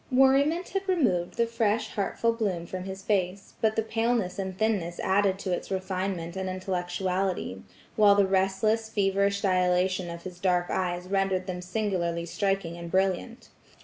Worriment 0.11 0.69
had 0.69 0.87
removed 0.89 1.35
the 1.37 1.45
fresh 1.45 1.89
heartful 1.89 2.33
bloom 2.33 2.65
from 2.65 2.85
his 2.85 3.03
face, 3.03 3.53
but 3.61 3.75
the 3.75 3.83
paleness 3.83 4.39
and 4.39 4.57
thinness 4.57 4.99
added 5.01 5.37
to 5.37 5.51
its 5.51 5.69
refinement 5.69 6.35
and 6.35 6.49
intellectuality; 6.49 7.61
while 7.95 8.15
the 8.15 8.25
restless 8.25 8.89
feverish 8.89 9.41
dilation 9.41 10.09
of 10.09 10.23
his 10.23 10.39
dark 10.39 10.71
eyes 10.71 11.05
rendered 11.07 11.45
them 11.45 11.61
singularly 11.61 12.25
striking 12.25 12.77
and 12.77 12.89
brilliant. 12.89 13.49